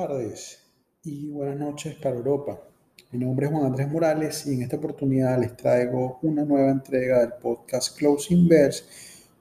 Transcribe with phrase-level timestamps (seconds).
[0.00, 0.58] tardes
[1.02, 2.58] y buenas noches para Europa.
[3.10, 7.20] Mi nombre es Juan Andrés Morales y en esta oportunidad les traigo una nueva entrega
[7.20, 8.82] del podcast Closing Bells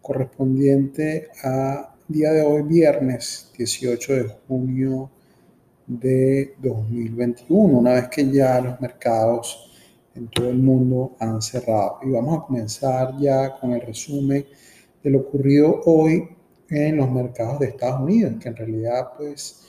[0.01, 5.09] correspondiente a día de hoy, viernes 18 de junio
[5.87, 9.71] de 2021, una vez que ya los mercados
[10.13, 11.99] en todo el mundo han cerrado.
[12.03, 14.45] Y vamos a comenzar ya con el resumen
[15.01, 16.27] de lo ocurrido hoy
[16.69, 19.65] en los mercados de Estados Unidos, que en realidad pues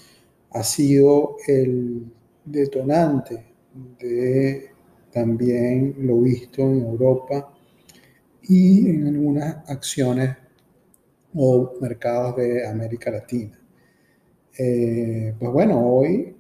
[0.53, 2.13] ha sido el
[2.45, 3.45] detonante
[3.99, 4.71] de
[5.13, 7.53] también lo visto en Europa
[8.43, 10.37] y en algunas acciones
[11.35, 13.59] o mercados de América Latina.
[14.59, 16.37] Eh, pues bueno, hoy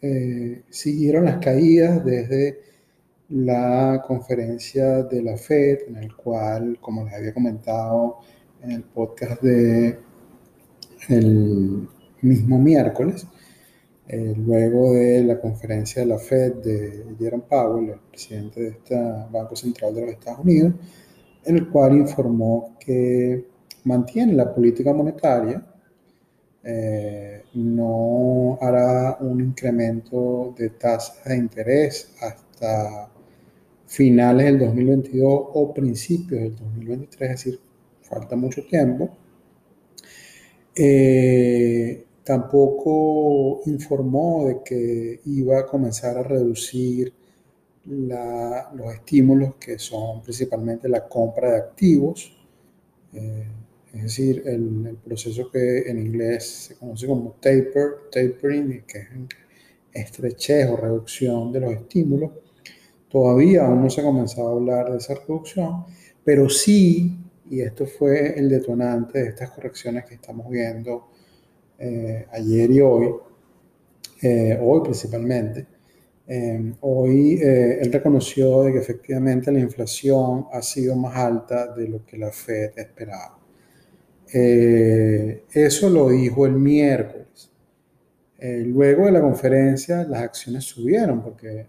[0.00, 2.60] eh, siguieron las caídas desde
[3.28, 8.18] la conferencia de la FED, en el cual, como les había comentado
[8.62, 9.98] en el podcast de
[11.08, 11.88] el
[12.20, 13.26] mismo miércoles,
[14.12, 18.94] eh, luego de la conferencia de la Fed de Jerome Powell, el presidente de este
[19.30, 20.74] Banco Central de los Estados Unidos,
[21.46, 23.46] en el cual informó que
[23.84, 25.64] mantiene la política monetaria,
[26.62, 33.08] eh, no hará un incremento de tasas de interés hasta
[33.86, 37.60] finales del 2022 o principios del 2023, es decir,
[38.02, 39.08] falta mucho tiempo.
[40.76, 47.12] Eh, Tampoco informó de que iba a comenzar a reducir
[47.84, 52.36] los estímulos que son principalmente la compra de activos,
[53.12, 53.46] eh,
[53.94, 59.06] es decir, el, proceso que en inglés se conoce como taper, tapering, que es
[59.92, 62.30] estrechez o reducción de los estímulos.
[63.10, 65.84] Todavía aún no se ha comenzado a hablar de esa reducción,
[66.24, 67.18] pero sí,
[67.50, 71.11] y esto fue el detonante de estas correcciones que estamos viendo
[71.78, 73.10] eh, ayer y hoy,
[74.22, 75.66] eh, hoy principalmente,
[76.26, 82.06] eh, hoy él reconoció de que efectivamente la inflación ha sido más alta de lo
[82.06, 83.38] que la Fed esperaba.
[85.52, 87.50] eso lo dijo el miércoles.
[88.40, 91.66] luego de la conferencia las acciones subieron porque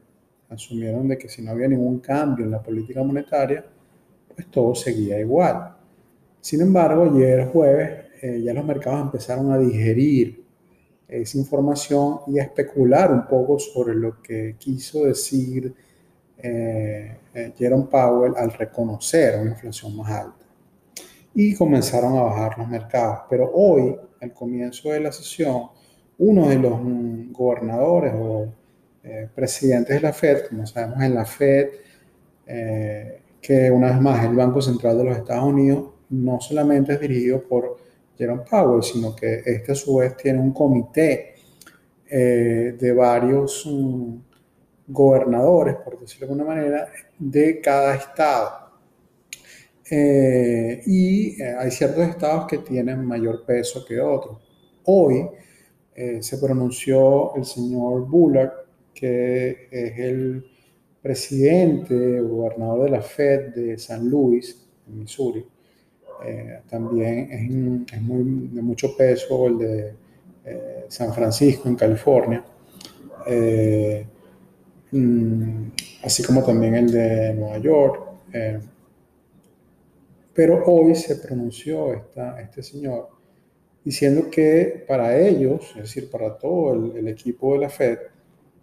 [0.49, 3.65] asumieron de que si no había ningún cambio en la política monetaria,
[4.35, 5.75] pues todo seguía igual.
[6.41, 10.45] Sin embargo, ayer jueves eh, ya los mercados empezaron a digerir
[11.09, 15.75] esa información y a especular un poco sobre lo que quiso decir
[16.37, 20.45] eh, eh, Jerome Powell al reconocer una inflación más alta.
[21.35, 23.23] Y comenzaron a bajar los mercados.
[23.29, 25.63] Pero hoy, al comienzo de la sesión,
[26.17, 28.47] uno de los mm, gobernadores o
[29.35, 31.71] presidentes de la Fed, como sabemos en la Fed,
[33.41, 37.43] que una vez más el Banco Central de los Estados Unidos no solamente es dirigido
[37.43, 37.82] por
[38.17, 41.35] Jerome Powell, sino que este a su vez tiene un comité
[42.09, 44.15] eh, de varios mm,
[44.87, 46.87] gobernadores, por decirlo de alguna manera,
[47.17, 48.71] de cada estado.
[49.89, 54.37] Eh, y eh, hay ciertos estados que tienen mayor peso que otros.
[54.85, 55.27] Hoy
[56.21, 58.51] se pronunció el señor Bullard,
[58.95, 60.43] que es el
[61.03, 65.45] presidente, gobernador de la Fed de San Luis, en Missouri,
[66.25, 69.93] eh, también es, de mucho peso el de
[70.45, 72.43] eh, San Francisco, en California,
[73.27, 74.05] eh,
[74.91, 75.65] mm,
[76.03, 78.09] así como también el de Nueva York.
[80.33, 83.09] pero hoy se pronunció esta, este señor
[83.83, 87.99] diciendo que para ellos, es decir, para todo el, equipo de la Fed,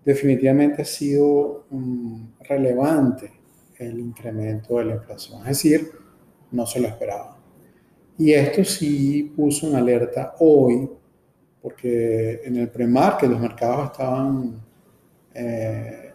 [0.05, 3.31] definitivamente ha sido mm, relevante
[3.79, 5.41] el incremento de la inflación.
[5.43, 5.91] Es decir,
[6.51, 7.40] no se lo esperaban.
[8.19, 10.89] Y esto sí puso en alerta hoy,
[11.63, 14.61] porque en el pre-market los mercados estaban
[15.35, 16.13] eh,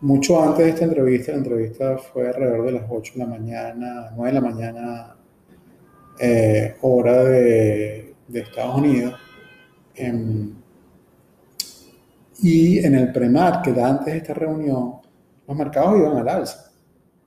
[0.00, 1.32] mucho antes de esta entrevista.
[1.32, 5.16] La entrevista fue alrededor de las 8 de la mañana, 9 de la mañana,
[6.20, 9.14] eh, hora de, Estados Unidos.
[9.94, 10.52] Em,
[12.40, 14.94] y en el pre-market, antes de esta reunión,
[15.46, 16.70] los mercados iban al alza,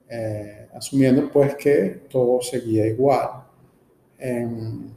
[0.08, 3.28] eh, asumiendo pues que todo seguía igual.
[4.24, 4.88] Em,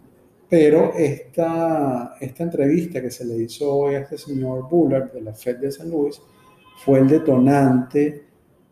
[0.47, 5.33] pero esta, esta entrevista que se le hizo hoy a este señor Bullard de la
[5.33, 6.21] Fed de San Luis
[6.83, 8.23] fue el detonante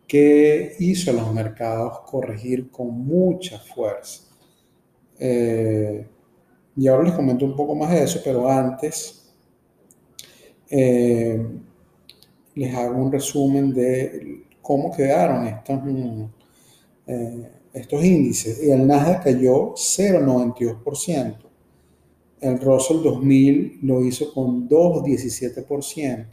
[0.06, 4.28] que hizo a los mercados corregir con mucha fuerza.
[5.18, 6.06] Eh,
[6.76, 9.34] y ahora les comento un poco más de eso, pero antes
[10.70, 11.44] eh,
[12.54, 15.80] les hago un resumen de cómo quedaron estos,
[17.08, 21.36] eh, estos índices y el Nasdaq cayó 0,92%.
[22.40, 26.26] el Russell 2000 lo hizo con 2,17%.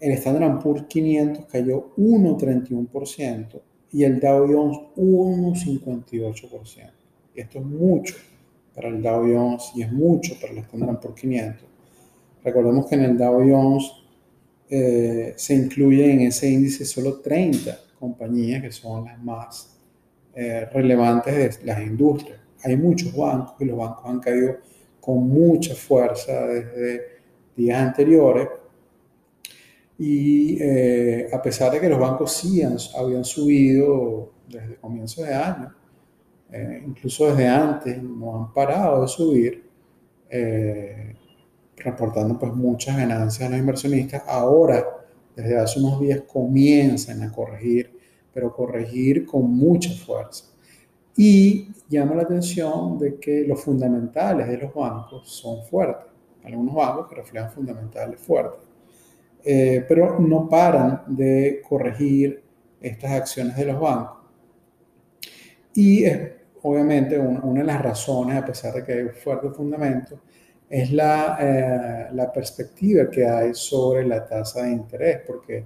[0.00, 3.60] El Standard Poor's 500 cayó 1,31%
[3.92, 6.90] y el Dow Jones 1,58%.
[7.34, 8.14] Esto es mucho
[8.74, 11.68] para el Dow Jones y es mucho para el Standard Poor's 500.
[12.42, 13.92] Recordemos que en el Dow Jones
[14.68, 19.77] eh, se incluye en ese índice solo 30 compañías que son las más
[20.34, 22.38] eh, relevantes de las industrias.
[22.64, 24.58] Hay muchos bancos y los bancos han caído
[25.00, 27.02] con mucha fuerza desde
[27.56, 28.48] días anteriores.
[29.98, 32.62] Y eh, a pesar de que los bancos sí
[32.96, 35.74] habían subido desde comienzos de año,
[36.52, 39.68] eh, incluso desde antes, no han parado de subir,
[41.76, 44.22] reportando pues muchas ganancias a los inversionistas.
[44.26, 44.84] Ahora,
[45.34, 47.97] desde hace unos días, comienzan a corregir,
[48.32, 50.44] pero corregir con mucha fuerza.
[51.16, 56.06] Y llama la atención de que los fundamentales de los bancos son fuertes.
[56.44, 58.68] Algunos bancos que reflejan fundamentales fuertes.
[59.44, 62.42] Eh, pero no paran de corregir
[62.80, 64.18] estas acciones de los bancos.
[65.74, 66.32] Y es,
[66.62, 70.20] obviamente una, de las razones, a pesar de que hay un fuerte fundamento,
[70.68, 75.64] es la, eh, la perspectiva que hay sobre la tasa de interés, porque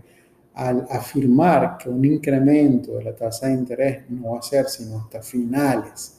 [0.54, 4.98] al afirmar que un incremento de la tasa de interés no va a ser sino
[4.98, 6.18] hasta finales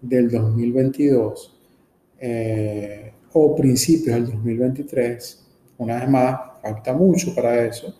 [0.00, 1.56] del 2022
[2.20, 5.46] eh, o principios del 2023,
[5.78, 7.94] una vez más, falta mucho para eso,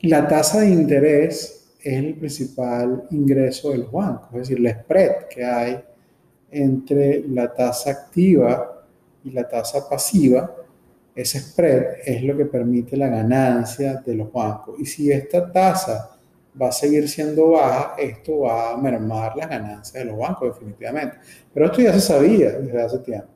[0.00, 5.28] la tasa de interés es el principal ingreso de los bancos, es decir, la spread
[5.30, 5.80] que hay
[6.50, 8.84] entre la tasa activa
[9.24, 10.54] y la tasa pasiva
[11.14, 14.80] ese spread es lo que permite la ganancia de los bancos.
[14.80, 16.16] Y si esta tasa
[16.60, 21.16] va a seguir siendo baja, esto va a mermar las ganancias de los bancos definitivamente.
[21.52, 23.28] Pero esto ya se sabía desde hace tiempo.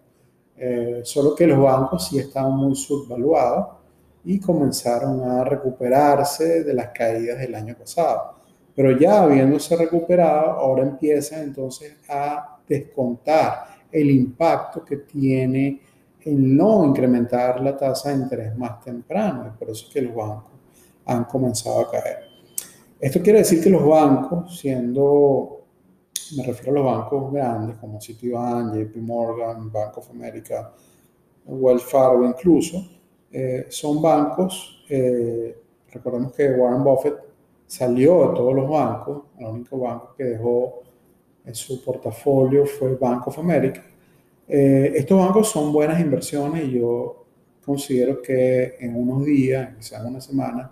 [0.57, 3.77] Eh, solo que los bancos sí estaban muy subvaluados
[4.25, 8.37] y comenzaron a recuperarse de las caídas del año pasado.
[8.75, 15.81] Pero ya habiéndose recuperado, ahora empiezan entonces a descontar el impacto que tiene
[16.27, 19.55] en no incrementar la tasa de interés más temprano.
[19.57, 20.53] por eso es que los bancos
[21.05, 22.19] han comenzado a caer.
[22.99, 25.61] Esto quiere decir que los bancos, siendo,
[26.37, 30.73] me refiero a los bancos grandes como Citibank, JP Morgan, Bank of America,
[31.45, 32.85] Wells Fargo incluso,
[33.31, 35.57] eh, son bancos, eh,
[35.93, 37.19] recordemos que Warren Buffett
[37.67, 40.83] salió de todos los bancos, el único banco que dejó
[41.45, 43.85] en su portafolio fue Bank of America,
[44.49, 47.25] eh, estos bancos son buenas inversiones y yo
[47.65, 50.71] considero que en unos días, quizás una semana,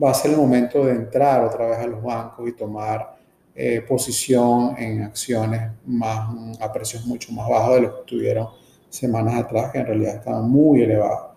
[0.00, 3.16] va a ser el momento de entrar otra vez a los bancos y tomar
[3.54, 8.48] eh, posición en acciones más, a precios mucho más bajos de lo que tuvieron
[8.88, 11.32] semanas atrás, que en realidad estaban muy elevados.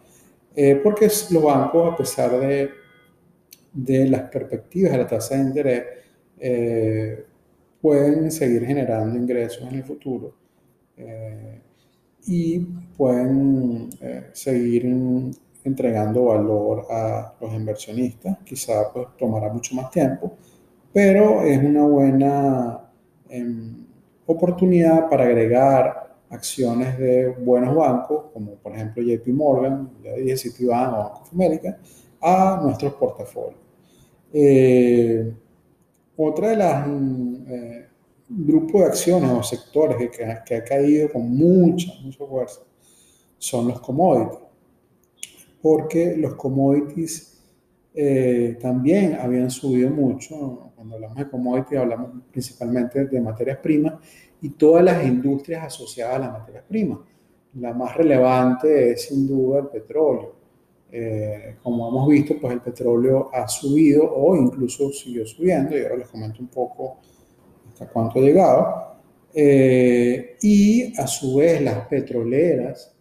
[0.56, 2.69] Eh, porque los bancos, a pesar de,
[3.73, 5.83] de las perspectivas de la tasa de interés,
[7.81, 10.44] pueden seguir generando ingresos en el futuro
[10.97, 11.62] eh,
[12.27, 12.59] y
[12.97, 14.86] pueden eh, seguir
[15.63, 18.38] entregando valor a los inversionistas.
[18.44, 20.33] Quizá pues, tomará mucho más tiempo,
[20.93, 22.79] pero es una buena
[23.29, 23.86] em,
[24.25, 30.93] oportunidad para agregar acciones de buenos bancos, como por ejemplo JP Morgan, ya dije Citibank
[30.93, 31.77] o Bank of America,
[32.22, 33.60] a nuestros portafolios.
[34.34, 35.34] Eh,
[36.17, 36.88] otra de las
[38.27, 42.62] grupo de acciones o sectores que, que, ha caído con mucha, mucha fuerza
[43.38, 44.39] son los commodities.
[45.62, 47.36] Porque los commodities
[47.94, 50.72] eh, también habían subido mucho.
[50.75, 53.94] Cuando hablamos de commodities hablamos principalmente de materias primas
[54.41, 57.00] y todas las industrias asociadas a las materias primas.
[57.55, 60.36] La más relevante es sin duda el petróleo.
[60.91, 65.98] Eh, como hemos visto, pues el petróleo ha subido o incluso siguió subiendo y ahora
[65.98, 67.00] les comento un poco
[67.75, 68.96] hasta cuánto ha llegado.
[69.34, 72.96] Eh, y a su vez las petroleras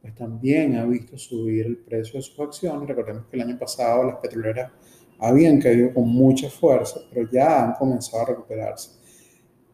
[0.00, 2.88] pues también han visto subir el precio de sus acciones.
[2.88, 4.70] Recordemos que el año pasado las petroleras
[5.18, 8.90] habían caído con mucha fuerza, pero ya han comenzado a recuperarse.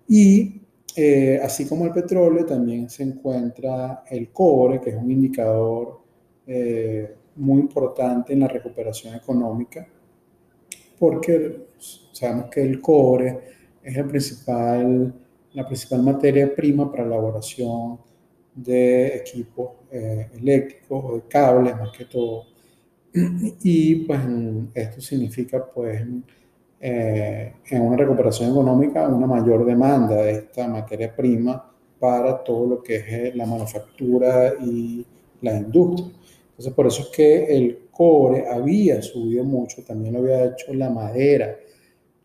[0.07, 0.63] Y
[0.97, 6.01] eh, así como el petróleo, también se encuentra el cobre, que es un indicador
[6.47, 9.87] eh, muy importante en la recuperación económica,
[10.99, 11.69] porque
[12.13, 13.58] sabemos que el cobre
[13.89, 15.15] es el principal,
[15.55, 17.99] la principal materia prima para la elaboración
[18.55, 22.45] de equipos eh, eléctricos o de cables más que todo.
[23.63, 24.21] Y pues
[24.75, 26.03] esto significa pues
[26.81, 32.83] eh, en una recuperación económica una mayor demanda de esta materia prima para todo lo
[32.83, 35.05] que es eh, la manufactura y
[35.41, 36.13] la industria.
[36.51, 40.91] Entonces, por eso es que el cobre había subido mucho, también lo había hecho la
[40.91, 41.57] madera.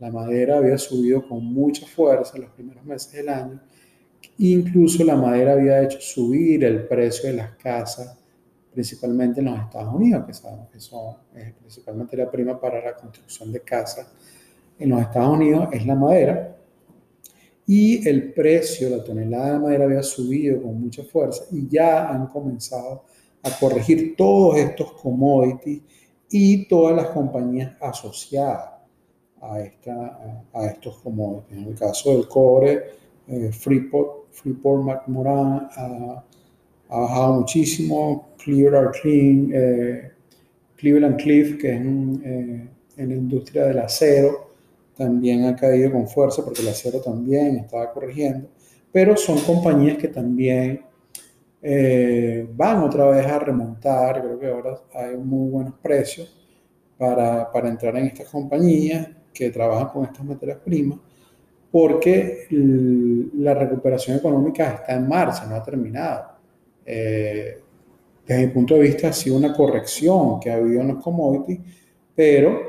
[0.03, 3.62] La madera había subido con mucha fuerza en los primeros meses del año.
[4.38, 8.13] Incluso la madera había hecho subir el precio de las casas,
[8.74, 12.93] principalmente en los Estados Unidos, que sabemos que son eh, principalmente la prima para la
[12.98, 14.05] construcción de casas
[14.77, 16.57] en los Estados Unidos es la madera.
[17.65, 22.27] Y el precio, la tonelada de madera había subido con mucha fuerza y ya han
[22.27, 23.05] comenzado
[23.41, 25.81] a corregir todos estos commodities
[26.29, 28.73] y todas las compañías asociadas
[29.43, 31.57] a, esta, a, estos commodities.
[31.57, 32.83] En el caso del cobre,
[33.27, 36.23] eh, Freeport, Freeport McMoran ha,
[36.89, 40.12] bajado muchísimo, Cleveland Clean, eh,
[40.75, 44.51] Cleveland Cliff, que es eh, en la industria del acero,
[44.95, 48.50] también ha caído con fuerza porque el acero también estaba corrigiendo,
[48.91, 50.81] pero son compañías que también
[51.62, 56.38] eh, van otra vez a remontar, creo que ahora hay muy buenos precios
[56.97, 61.00] para, para entrar en estas compañías que trabajan con estas materias primas,
[61.72, 62.48] porque
[63.38, 66.34] la recuperación económica está en marcha, no ha terminado.
[66.86, 67.60] Eh,
[68.25, 71.60] desde mi punto de vista ha sido una corrección que ha habido en los commodities,
[72.16, 72.60] pero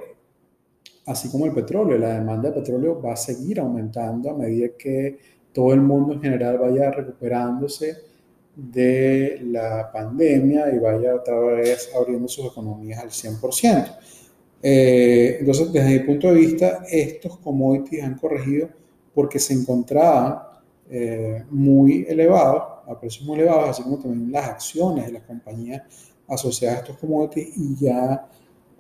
[1.07, 5.19] así como el petróleo, la demanda de petróleo va a seguir aumentando a medida que
[5.53, 7.97] todo el mundo en general vaya recuperándose
[8.57, 13.97] de la pandemia y vaya otra vez abriendo sus economías al 100%.
[14.67, 18.71] Eh, entonces, desde mi punto de vista, estos commodities han corregido
[19.15, 20.39] porque se encontraban
[20.89, 25.83] eh, muy elevados, a precios muy elevados, así como también las acciones de las compañías
[26.27, 28.27] asociadas a estos commodities y ya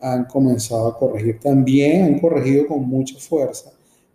[0.00, 1.38] han comenzado a corregir.
[1.38, 3.71] También han corregido con mucha fuerza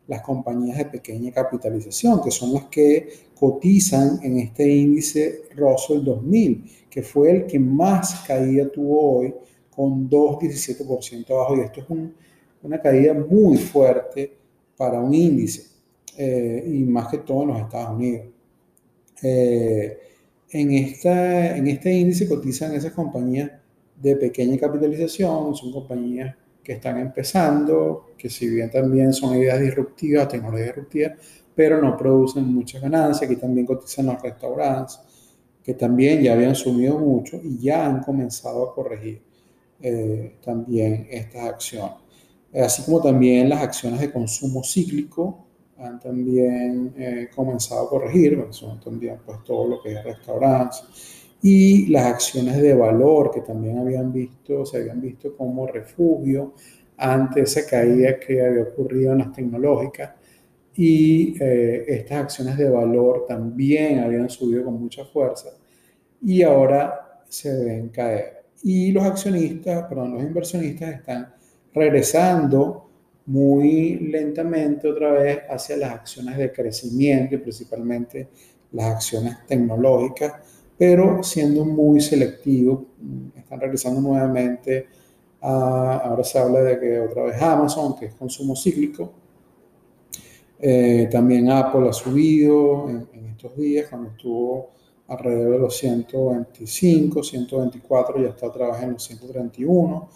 [0.08, 3.10] las compañías de pequeña capitalización, que son las que
[3.40, 9.36] cotizan en este índice Russell 2000, que fue el que más caída tuvo hoy,
[9.80, 11.56] con 2,17% abajo.
[11.56, 11.88] Y esto es
[12.62, 14.36] una caída muy fuerte
[14.76, 15.68] para un índice,
[16.18, 18.28] eh, y más que todo en los Estados Unidos.
[19.24, 19.98] Eh,
[20.52, 23.52] en, esta, en este índice cotizan esas compañías
[23.96, 30.28] de pequeña capitalización, son compañías que están empezando, que si bien también son ideas disruptivas,
[30.28, 31.14] tecnologías disruptivas,
[31.56, 33.32] pero no producen muchas ganancias.
[33.32, 35.00] Aquí también cotizan los restaurantes,
[35.64, 39.29] que también ya habían subido mucho y ya han comenzado a corregir
[39.82, 41.96] eh, también estas acciones.
[42.54, 45.46] Así como también las acciones de consumo cíclico
[45.78, 50.84] han también eh, comenzado a corregir, son también pues todo lo que es restaurantes
[51.42, 56.54] y las acciones de valor que también habían visto, se habían visto como refugio
[56.98, 60.12] ante esa caída que había ocurrido en las tecnológicas
[60.76, 65.50] y eh, estas acciones de valor también habían subido con mucha fuerza
[66.22, 68.39] y ahora se ven caer.
[68.64, 71.34] Y los accionistas, perdón, los inversionistas están
[71.74, 72.90] regresando
[73.26, 78.28] muy lentamente otra vez hacia las acciones de crecimiento y principalmente
[78.72, 80.34] las acciones tecnológicas
[80.80, 82.86] pero siendo muy selectivo.
[83.36, 84.88] Están regresando nuevamente
[85.42, 89.12] a, ahora se habla de que otra vez Amazon, que es consumo cíclico.
[90.58, 94.72] Eh, también Apple ha subido en, estos días, cuando estuvo
[95.10, 100.10] alrededor de los 125, 124, ya está vez en los 131.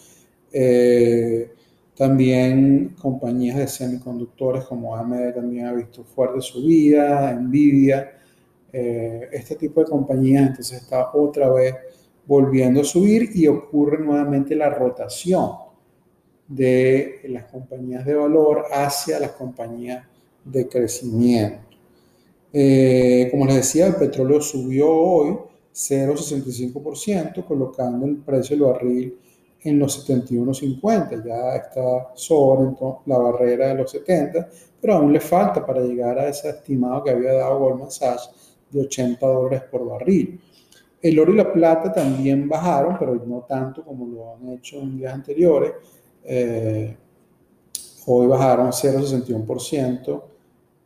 [0.52, 1.52] Eh,
[1.96, 8.20] también compañías de semiconductores como AMD también ha visto fuerte subida, Nvidia
[8.76, 11.76] eh, este tipo de compañías entonces está otra vez
[12.26, 15.52] volviendo a subir y ocurre nuevamente la rotación
[16.48, 20.08] de las compañías de valor hacia las compañías
[20.44, 21.73] de crecimiento.
[22.56, 25.36] Eh, como les decía, el petróleo subió hoy
[25.74, 29.18] 0,65%, colocando el precio del barril
[29.62, 32.76] en los 71.50, ya está sobre
[33.08, 34.48] la barrera de los 70,
[34.80, 38.30] pero aún le falta para llegar a ese estimado que había dado Goldman Sachs
[38.70, 40.40] de 80 dólares por barril.
[41.02, 44.98] El oro y la plata también bajaron, pero no tanto como lo han hecho en
[44.98, 45.72] días anteriores.
[46.24, 46.96] Eh,
[48.06, 50.33] hoy bajaron 0,61%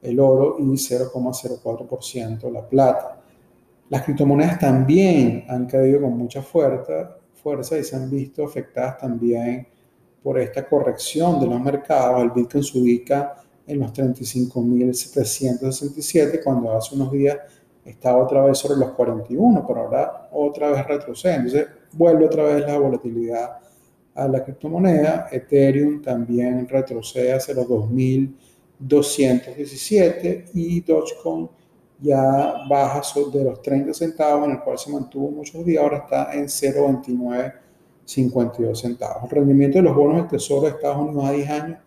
[0.01, 3.21] el oro y 0,04% la plata.
[3.89, 9.65] Las criptomonedas también han caído con mucha fuerza, fuerza y se han visto afectadas también
[10.21, 12.21] por esta corrección de los mercados.
[12.21, 13.35] El Bitcoin se ubica
[13.65, 17.37] en los 35.767 cuando hace unos días
[17.85, 21.35] está otra vez sobre los 41, pero ahora otra vez retrocede.
[21.35, 23.59] Entonces vuelve otra vez la volatilidad
[24.13, 25.29] a la criptomoneda.
[25.31, 27.69] Ethereum también retrocede hacia los
[28.79, 31.49] 2.217 y Dogecoin
[31.99, 36.31] ya baja de los 30 centavos, en el cual se mantuvo muchos días, ahora está
[36.33, 39.23] en 0,2952 centavos.
[39.23, 41.79] El rendimiento de los bonos del Tesoro de Estados Unidos a 10 años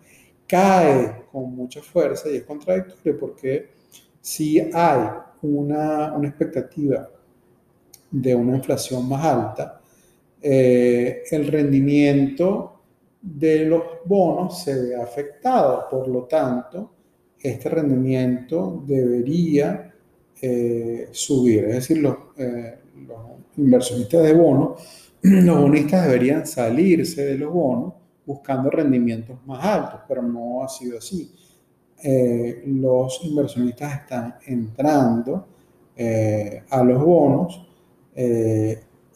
[0.47, 3.71] cae con mucha fuerza y es contradictorio porque
[4.21, 5.09] si hay
[5.43, 7.09] una, una expectativa
[8.11, 9.81] de una inflación más alta,
[10.43, 12.80] eh, el rendimiento
[13.23, 15.87] de los bonos se ve afectado.
[15.91, 16.93] Por lo tanto,
[17.39, 19.93] este rendimiento debería
[20.41, 21.65] eh, subir.
[21.65, 23.19] Es decir, los, eh, los,
[23.57, 24.81] inversionistas de bonos,
[25.23, 30.99] los bonistas deberían salirse de los bonos buscando rendimientos más altos, pero no ha sido
[30.99, 31.33] así.
[32.67, 35.47] los inversionistas están entrando
[36.71, 37.67] a los bonos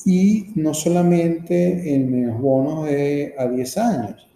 [0.04, 4.28] y no solamente en los bonos de a 10 años,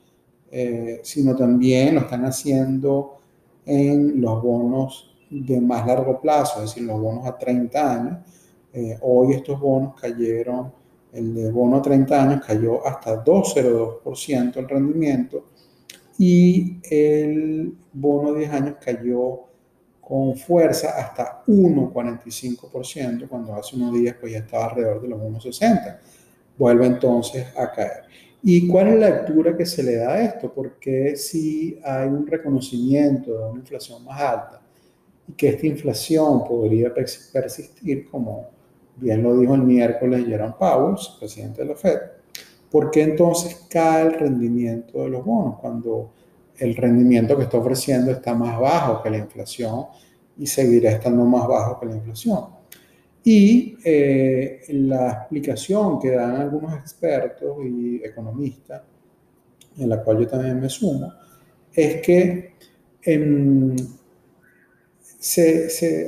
[0.50, 3.18] eh, sino también lo están haciendo
[3.66, 8.18] en los bonos de más largo plazo, es decir, los bonos a 30 años.
[8.72, 10.72] Eh, hoy estos bonos cayeron,
[11.12, 15.44] el de bono a 30 años cayó hasta 2,02% el rendimiento
[16.18, 19.47] y el bono de 10 años cayó
[20.08, 25.98] con fuerza hasta 1,45%, cuando hace unos días pues ya estaba alrededor de los 1,60.
[26.56, 28.04] Vuelve entonces a caer.
[28.42, 30.50] ¿Y cuál es la lectura que se le da a esto?
[30.50, 34.62] Porque si hay un reconocimiento de una inflación más alta
[35.28, 38.48] y que esta inflación podría persistir, como
[38.96, 41.98] bien lo dijo el miércoles Jerome Powell, presidente de la Fed,
[42.70, 46.12] ¿por qué entonces cae el rendimiento de los bonos cuando
[46.58, 49.86] el rendimiento que está ofreciendo está más bajo que la inflación
[50.36, 52.58] y seguirá estando más bajo que la inflación.
[53.24, 58.82] Y eh, la explicación que dan algunos expertos y economistas,
[59.76, 61.12] en la cual yo también me sumo,
[61.72, 62.54] es que
[63.02, 63.76] em,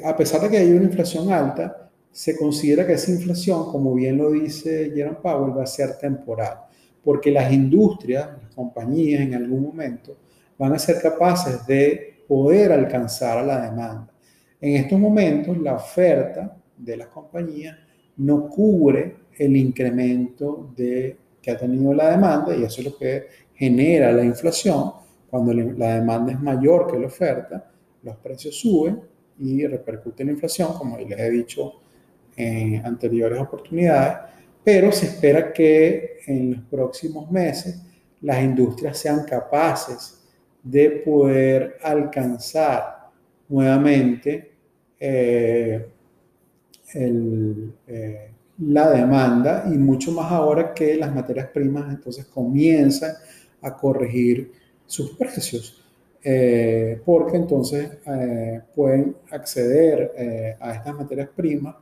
[0.04, 4.16] a pesar de que hay una inflación alta, se considera que esa inflación, como bien
[4.16, 6.58] lo dice Jerome Powell, va a ser temporal,
[7.04, 10.16] porque las industrias, las compañías en algún momento,
[10.60, 14.12] van a ser capaces de poder alcanzar a la demanda.
[14.60, 17.78] En estos momentos, la oferta de las compañías
[18.18, 23.26] no cubre el incremento de, que ha tenido la demanda y eso es lo que
[23.54, 24.92] genera la inflación.
[25.30, 27.70] Cuando la demanda es mayor que la oferta,
[28.02, 29.00] los precios suben
[29.38, 31.72] y repercute en la inflación, como les he dicho
[32.36, 34.18] en anteriores oportunidades,
[34.62, 37.80] pero se espera que en los próximos meses
[38.20, 40.19] las industrias sean capaces
[40.62, 43.08] de poder alcanzar
[43.48, 44.50] nuevamente
[44.98, 45.88] eh,
[46.94, 53.12] eh, la demanda y mucho más ahora que las materias primas entonces comienzan
[53.62, 54.52] a corregir
[54.86, 55.76] sus precios.
[56.22, 57.90] Eh, porque entonces
[58.74, 61.76] pueden acceder a estas materias primas,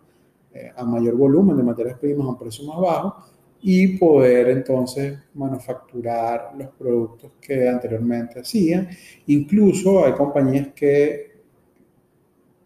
[0.77, 3.25] a mayor volumen de materias primas a un precio más bajo,
[3.61, 8.89] y poder entonces manufacturar los productos que anteriormente hacían.
[9.27, 11.33] Incluso hay compañías que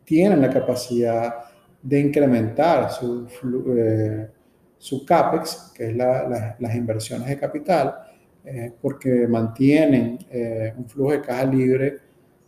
[0.04, 1.34] tienen la capacidad
[1.82, 3.26] de incrementar su,
[3.76, 4.28] eh,
[4.78, 7.94] su CAPEX, que es las inversiones de capital,
[8.44, 11.98] eh, porque mantienen eh, un flujo de caja libre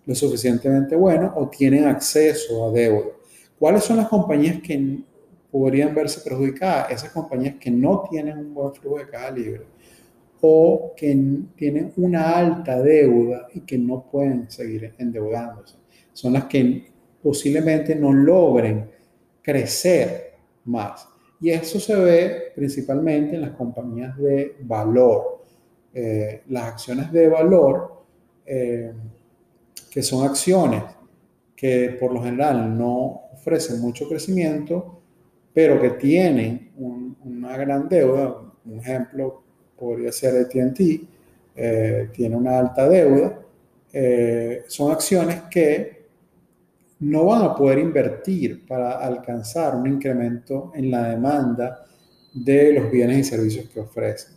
[0.07, 3.07] lo suficientemente bueno o tienen acceso a deuda.
[3.59, 4.99] ¿Cuáles son las compañías que
[5.55, 9.63] podrían verse perjudicadas esas compañías que no tienen un buen flujo de caja libre
[10.41, 11.17] o que
[11.55, 15.77] tienen una alta deuda y que no pueden seguir endeudándose.
[16.13, 18.91] Son las que posiblemente no logren
[19.41, 20.33] crecer
[20.65, 21.09] más.
[21.41, 25.45] Y eso se ve principalmente en las compañías de valor.
[25.95, 28.03] Eh, las acciones de valor,
[28.45, 28.93] eh,
[29.89, 30.83] que son acciones
[31.55, 35.04] que por lo general no ofrecen mucho crecimiento,
[35.55, 39.43] pero que tienen una gran deuda, un ejemplo
[39.79, 40.81] podría ser ATT,
[41.57, 43.41] eh, tiene una alta deuda,
[43.93, 46.05] eh, son acciones que
[47.01, 51.87] no van a poder invertir para alcanzar un incremento en la demanda
[52.33, 54.35] de los bienes y servicios que ofrecen.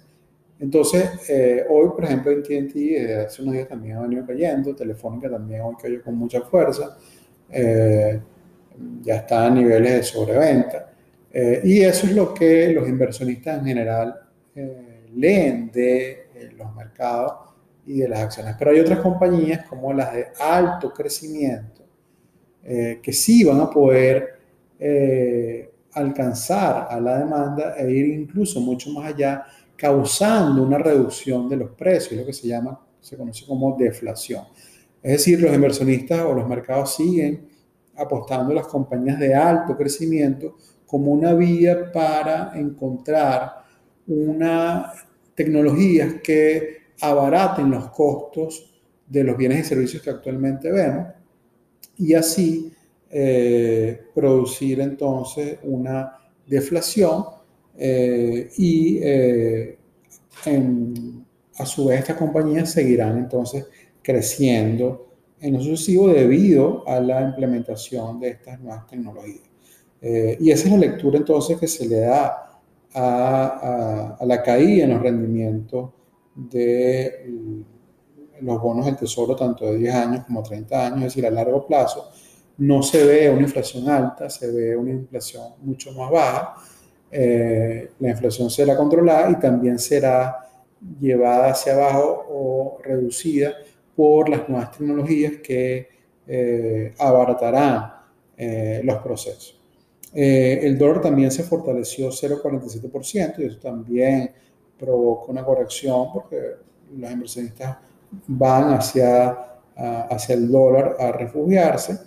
[0.59, 5.29] Entonces, eh, hoy, por ejemplo, en TNT, hace unos días también ha venido cayendo, Telefónica
[5.29, 6.97] también hoy cayó con mucha fuerza,
[9.01, 10.86] ya está a niveles de sobreventa.
[11.39, 14.21] Eh, y eso es lo que los inversionistas en general
[14.55, 17.53] eh, leen de eh, los mercados
[17.85, 18.55] y de las acciones.
[18.57, 21.83] Pero hay otras compañías como las de alto crecimiento
[22.63, 24.41] que sí van a poder
[25.93, 29.45] alcanzar a la demanda e ir incluso mucho más allá,
[29.77, 34.43] causando una reducción de los precios, lo que se llama, se conoce como deflación.
[35.01, 37.47] Es decir, los inversionistas o los mercados siguen
[37.95, 43.63] apostando a las compañías de alto crecimiento como una vía para encontrar
[44.07, 44.93] una
[45.35, 48.73] tecnologías que abaraten los costos
[49.05, 51.07] de los bienes y servicios que actualmente vemos
[51.97, 52.73] y así
[53.09, 57.23] eh, producir entonces una deflación
[57.77, 59.77] eh, y eh,
[61.57, 63.65] a su vez estas compañías seguirán entonces
[64.01, 65.07] creciendo
[65.39, 69.46] en lo sucesivo debido a la implementación de estas nuevas tecnologías.
[70.01, 72.47] Y esa es la lectura entonces que se le da
[72.93, 75.91] a, la caída en los rendimientos
[76.35, 77.25] de
[78.41, 81.65] los bonos del tesoro, tanto de 10 años como 30 años, es decir, a largo
[81.65, 82.09] plazo,
[82.57, 86.55] no se ve una inflación alta, se ve una inflación mucho más baja.
[87.09, 90.39] Eh, la inflación será controlada y también será
[90.99, 93.53] llevada hacia abajo o reducida
[93.95, 95.87] por las nuevas tecnologías que
[96.27, 97.93] eh, abaratarán
[98.35, 99.56] eh, los procesos.
[100.13, 104.31] Eh, el dólar también se fortaleció 0,47% y eso también
[104.79, 106.37] provoca una corrección porque
[106.95, 107.77] los inversionistas
[108.27, 111.99] van hacia, hacia el dólar a refugiarse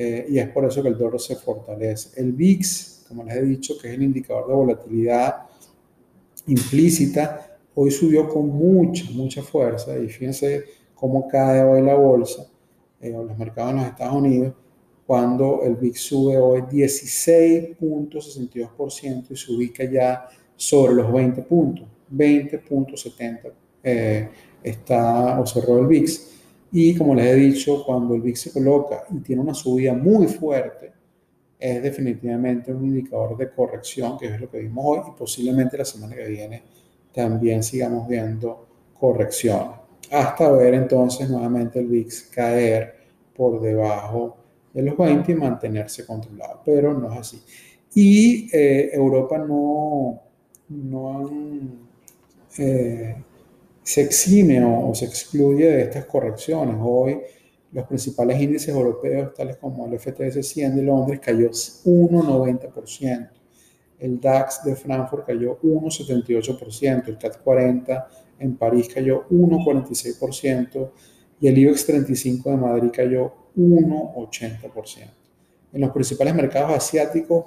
[0.00, 2.20] eh, y es por eso que el dólar se fortalece.
[2.20, 5.42] El VIX, como les he dicho, que es el indicador de volatilidad
[6.46, 12.46] implícita, hoy subió con mucha, mucha fuerza y fíjense cómo cae hoy la bolsa
[13.00, 14.54] eh, o los mercados en los Estados Unidos
[15.08, 23.50] cuando el VIX sube hoy 16.62% y se ubica ya sobre los 20 puntos, 20.70
[23.82, 24.28] eh,
[24.62, 26.28] está o cerró el VIX.
[26.72, 30.26] Y como les he dicho, cuando el VIX se coloca y tiene una subida muy
[30.26, 30.92] fuerte,
[31.58, 35.86] es definitivamente un indicador de corrección, que es lo que vimos hoy, y posiblemente la
[35.86, 36.64] semana que viene
[37.14, 39.78] también sigamos viendo correcciones,
[40.10, 42.94] hasta ver entonces nuevamente el VIX caer
[43.34, 44.36] por debajo
[44.78, 47.42] de los 20 y mantenerse controlado, pero no es así.
[47.94, 50.22] Y eh, Europa no,
[50.68, 51.30] no
[52.56, 53.16] eh,
[53.82, 56.76] se exime o, se excluye de estas correcciones.
[56.78, 57.18] Hoy
[57.72, 63.30] los principales índices europeos, tales como el FTSE 100 de Londres, cayó 1,90%.
[63.98, 67.08] El DAX de Frankfurt cayó 1,78%.
[67.08, 70.90] El CAC 40 en París cayó 1,46%
[71.40, 75.10] y el IBEX 35 de Madrid cayó 1,80%.
[75.72, 77.44] En los principales mercados asiáticos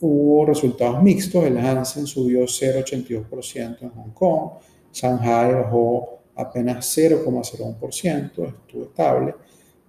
[0.00, 1.44] hubo resultados mixtos.
[1.44, 4.50] El Hansen subió 0,82% en Hong Kong.
[4.92, 9.34] Shanghai bajó apenas 0,01%, estuvo estable.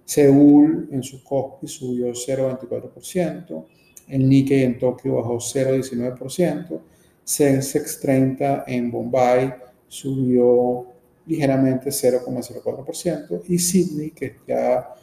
[0.04, 3.64] Seúl en su Kospi subió 0,24%.
[4.08, 6.80] El Nikkei en Tokio bajó 0,19%.
[7.24, 9.54] Sensex 30 en Bombay
[9.86, 10.86] subió
[11.26, 14.94] ligeramente 0,04% y Sydney, que ya,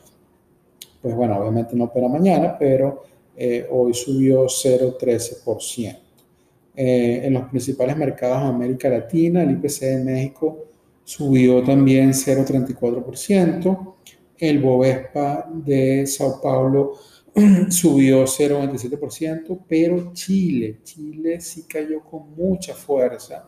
[1.01, 3.03] pues bueno, obviamente no opera mañana, pero
[3.35, 5.99] eh, hoy subió 0,13%.
[6.75, 10.65] Eh, en los principales mercados de América Latina, el IPC de México
[11.03, 13.95] subió también 0,34%,
[14.37, 16.93] el Bovespa de Sao Paulo
[17.69, 23.47] subió 0,27%, pero Chile, Chile sí cayó con mucha fuerza,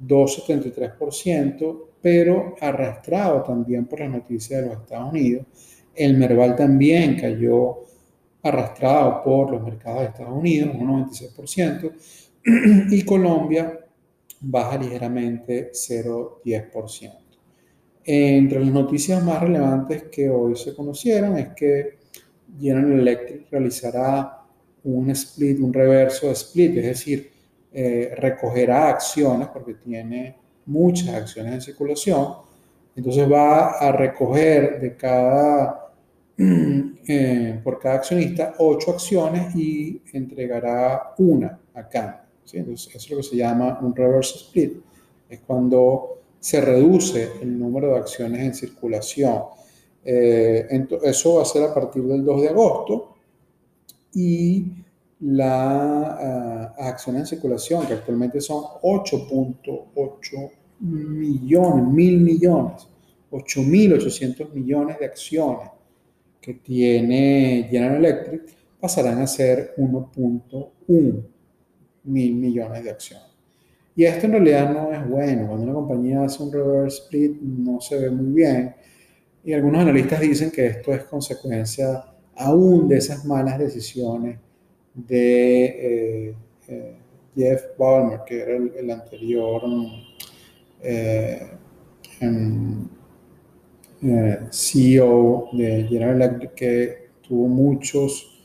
[0.00, 5.46] 2,73%, pero arrastrado también por las noticias de los Estados Unidos.
[5.94, 7.84] El Merval también cayó
[8.42, 11.92] arrastrado por los mercados de Estados Unidos, un 96%,
[12.90, 13.80] y Colombia
[14.40, 17.12] baja ligeramente 0,10%.
[18.06, 21.98] Entre las noticias más relevantes que hoy se conocieron es que
[22.60, 24.42] General Electric realizará
[24.84, 27.30] un split, un reverso split, es decir,
[27.72, 32.34] eh, recogerá acciones porque tiene muchas acciones en circulación,
[32.94, 35.83] entonces va a recoger de cada,
[36.36, 42.20] eh, por cada accionista ocho acciones y entregará una a cambio.
[42.52, 44.74] Entonces, eso es lo que se llama un reverse split.
[45.28, 49.44] Es cuando se reduce el número de acciones en circulación.
[50.04, 50.66] Eh,
[51.04, 53.14] eso va a ser a partir del 2 de agosto
[54.12, 54.66] y
[55.20, 62.86] la uh, acción en circulación, que actualmente son 8.8 millones, mil millones,
[63.30, 65.70] 8.800 millones de acciones
[66.44, 68.42] que tiene General Electric,
[68.78, 71.22] pasarán a ser 1.1
[72.04, 73.28] mil millones de acciones.
[73.96, 75.46] Y esto en realidad no es bueno.
[75.46, 78.74] Cuando una compañía hace un reverse split no se ve muy bien.
[79.42, 82.04] Y algunos analistas dicen que esto es consecuencia
[82.36, 84.38] aún de esas malas decisiones
[84.92, 86.34] de eh,
[86.68, 86.96] eh,
[87.34, 89.62] Jeff Ballmer, que era el, anterior
[90.82, 91.40] eh,
[94.50, 98.42] CEO de General Electric, que tuvo muchos,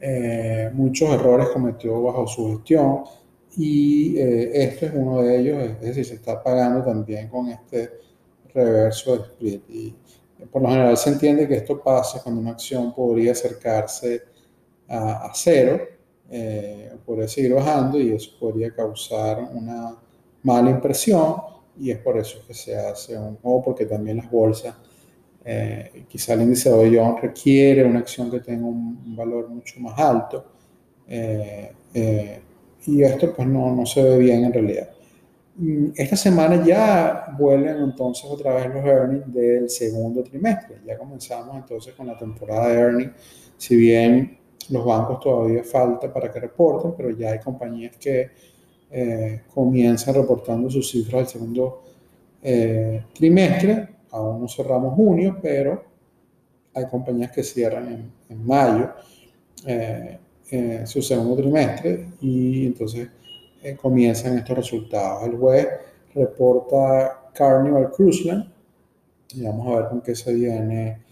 [0.00, 3.02] eh, muchos errores cometió bajo su gestión
[3.56, 7.90] y eh, este es uno de ellos, es decir, se está pagando también con este
[8.54, 9.62] reverso de split.
[9.68, 9.94] Y
[10.50, 14.22] por lo general se entiende que esto pasa cuando una acción podría acercarse
[14.88, 15.80] a, cero,
[16.30, 19.96] eh, podría seguir bajando y eso podría causar una
[20.42, 21.36] mala impresión
[21.78, 24.74] y es por eso que se hace un, o porque también las bolsas,
[25.44, 29.98] eh, quizá el índice de Jones requiere una acción que tenga un, valor mucho más
[29.98, 30.44] alto
[31.08, 32.40] eh, eh,
[32.86, 34.90] y esto pues no, no se ve bien en realidad.
[35.56, 40.76] Mm, esta semana ya vuelven entonces otra vez los earnings del segundo trimestre.
[40.86, 43.12] Ya comenzamos entonces con la temporada de earnings.
[43.58, 44.38] Si bien
[44.70, 48.30] los bancos todavía falta para que reporten, pero ya hay compañías que
[48.90, 51.82] eh, comienzan reportando sus cifras del segundo
[52.42, 53.99] eh, trimestre.
[54.12, 55.84] Aún no cerramos junio, pero
[56.74, 58.90] hay compañías que cierran en, mayo
[59.66, 60.18] eh,
[60.84, 63.08] su segundo trimestre y entonces
[63.62, 65.24] eh, comienzan estos resultados.
[65.24, 65.68] El web
[66.14, 68.50] reporta Carnival Cruise Line
[69.34, 71.02] y vamos a ver con qué se viene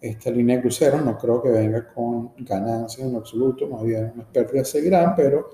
[0.00, 1.04] esta línea de cruceros.
[1.04, 5.50] No creo que venga con ganancias en absoluto, más bien unas pérdidas seguirán, pero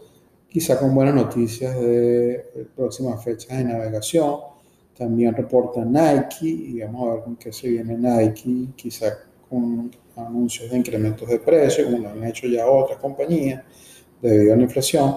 [0.48, 4.53] quizá con buenas noticias de próximas fechas de navegación.
[4.96, 9.06] También reporta Nike y vamos a ver con qué se viene Nike, quizá
[9.48, 13.62] con anuncios de incrementos de precios, como lo han hecho ya otras compañías
[14.20, 15.16] debido a la inflación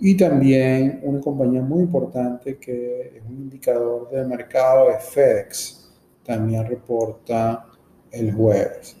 [0.00, 5.90] y también una compañía muy importante que es un indicador del mercado es FedEx,
[6.24, 7.66] también reporta
[8.10, 8.96] el jueves.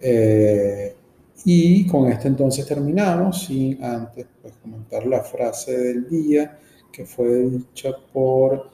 [0.00, 0.94] Eh,
[1.44, 6.58] y con esto entonces terminamos, sin antes pues, comentar la frase del día
[6.92, 8.70] que fue dicha por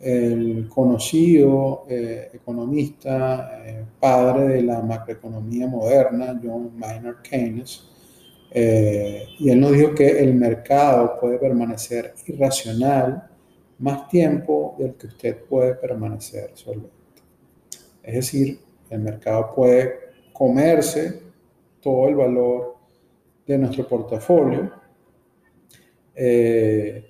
[0.00, 7.86] el conocido eh, economista, eh, padre de la macroeconomía moderna, John Maynard Keynes,
[8.50, 13.28] eh, y él nos dijo que el mercado puede permanecer irracional
[13.78, 16.90] más tiempo del que usted puede permanecer solvente.
[18.02, 18.58] Es decir,
[18.88, 19.92] el mercado puede
[20.32, 21.20] comerse
[21.80, 22.76] todo el valor
[23.46, 24.72] de nuestro portafolio
[26.14, 27.09] eh,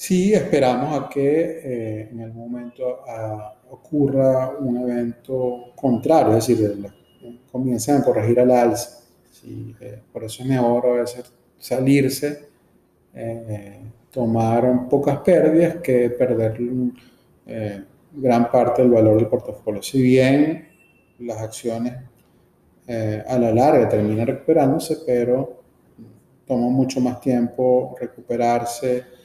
[0.00, 6.90] si esperamos a que eh, en algún momento ah, ocurra un evento contrario, es decir,
[7.52, 9.00] comiencen a corregir al alza
[9.46, 12.48] eh, por eso es mejor a veces salirse,
[13.12, 16.58] eh, tomar pocas pérdidas que perder
[17.46, 19.82] eh, gran parte del valor del portafolio.
[19.82, 20.68] Si bien
[21.18, 21.94] las acciones
[23.28, 25.60] a la larga terminan recuperándose, pero
[26.44, 29.19] toma mucho más tiempo recuperarse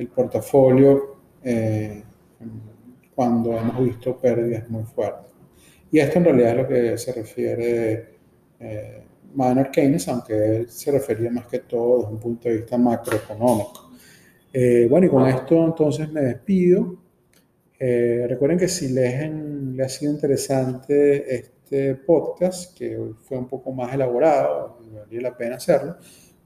[0.00, 1.16] el portafolio
[3.14, 5.32] cuando hemos visto pérdidas muy fuertes.
[5.92, 8.18] Y esto en realidad es lo que se refiere
[9.34, 13.90] Maynard Keynes, aunque él se refería más que todo desde un punto de vista macroeconómico.
[14.52, 16.96] Eh, bueno, y con esto entonces me despido.
[17.78, 23.72] Eh, recuerden que si les, les, ha sido interesante este podcast, que fue un poco
[23.72, 25.96] más elaborado, y valía la pena hacerlo,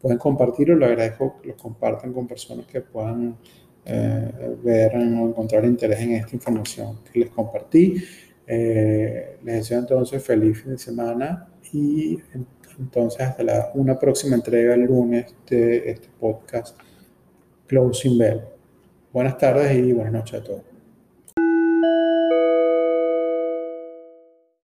[0.04, 0.76] pueden compartirlo.
[0.76, 3.38] Le agradezco que lo compartan con personas que puedan
[3.86, 8.04] eh, ver o encontrar interés en esta información que les compartí.
[8.46, 12.18] les deseo entonces feliz fin de semana y
[12.78, 16.78] entonces, hasta la, una próxima entrega el lunes de este podcast
[17.66, 18.40] Closing Bell.
[19.12, 20.73] Buenas tardes y buenas noches a todos.